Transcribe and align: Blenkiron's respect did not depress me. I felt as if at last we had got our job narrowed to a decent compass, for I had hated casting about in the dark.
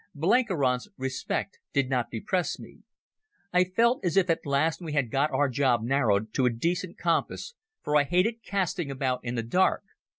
Blenkiron's 0.15 0.89
respect 0.97 1.59
did 1.73 1.87
not 1.87 2.09
depress 2.09 2.57
me. 2.57 2.79
I 3.53 3.63
felt 3.65 4.03
as 4.03 4.17
if 4.17 4.31
at 4.31 4.47
last 4.47 4.81
we 4.81 4.93
had 4.93 5.11
got 5.11 5.29
our 5.29 5.47
job 5.47 5.83
narrowed 5.83 6.33
to 6.33 6.47
a 6.47 6.49
decent 6.49 6.97
compass, 6.97 7.53
for 7.83 7.95
I 7.95 8.01
had 8.01 8.09
hated 8.09 8.41
casting 8.43 8.89
about 8.89 9.19
in 9.23 9.35
the 9.35 9.43
dark. 9.43 9.83